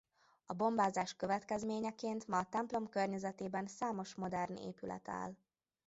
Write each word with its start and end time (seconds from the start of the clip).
A 0.45 0.53
bombázás 0.53 1.13
következményeként 1.15 2.27
ma 2.27 2.37
a 2.37 2.45
templom 2.49 2.89
környezetében 2.89 3.67
számos 3.67 4.15
modern 4.15 4.55
épület 4.55 5.09
áll. 5.09 5.35